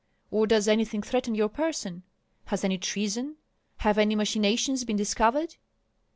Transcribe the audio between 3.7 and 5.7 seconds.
have any machinations been discovered?"